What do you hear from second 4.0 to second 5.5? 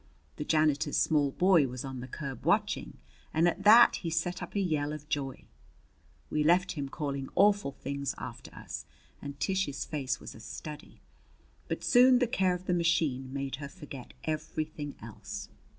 set up a yell of joy.